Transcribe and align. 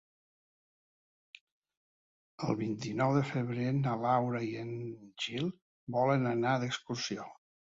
El 2.47 2.57
vint-i-nou 2.61 3.13
de 3.17 3.21
febrer 3.33 3.67
na 3.83 3.93
Laura 4.05 4.41
i 4.47 4.51
en 4.63 4.73
Gil 5.27 5.47
volen 5.99 6.27
anar 6.33 6.57
d'excursió. 6.65 7.29